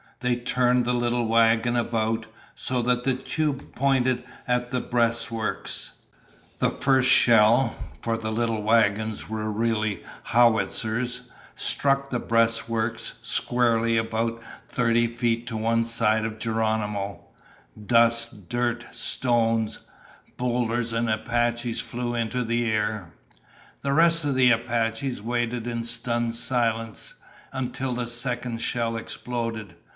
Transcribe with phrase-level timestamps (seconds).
[0.21, 5.91] They turned the little wagon about, so that the tube pointed at the breastworks.
[5.91, 9.51] [Illustration: The first shell struck the breastworks] The first shell for the little wagons were
[9.51, 11.21] really howitzers
[11.55, 17.23] struck the breastworks squarely about thirty feet to one side of Geronimo.
[17.83, 19.79] Dust, dirt, stones,
[20.37, 23.13] boulders, and Apaches flew into the air.
[23.81, 27.15] The rest of the Apaches waited in stunned silence
[27.51, 29.75] until the second shell exploded.